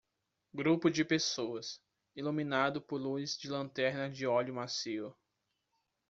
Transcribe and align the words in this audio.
Grupo 0.51 0.89
de 0.89 1.05
pessoas, 1.05 1.79
iluminado 2.15 2.81
por 2.81 2.97
luz 2.99 3.37
de 3.37 3.47
lanterna 3.47 4.09
de 4.09 4.25
óleo 4.25 4.51
macio. 4.51 5.15